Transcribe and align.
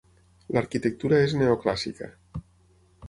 L'arquitectura 0.55 1.19
és 1.27 1.37
neoclàssica. 1.41 2.11